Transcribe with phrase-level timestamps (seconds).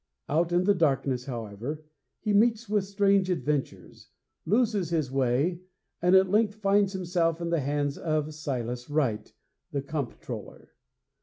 [0.27, 1.85] Out in the darkness, however,
[2.21, 4.09] he meets with strange adventures,
[4.47, 5.61] loses his way,
[6.01, 9.31] and at length finds himself in the hands of Silas Wright,
[9.71, 10.71] the Comptroller.